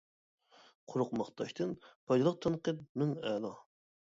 قۇرۇق 0.93 1.11
ماختاشتىن 1.19 1.75
پايدىلىق 1.91 2.41
تەنقىد 2.47 2.83
مىڭ 3.03 3.13
ئەلا. 3.21 3.57